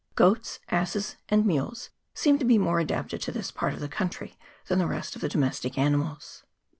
[0.15, 4.35] Goats, asses, and mules seem to be more adapted to this part of the country
[4.65, 6.43] than the rest of the domestic animals.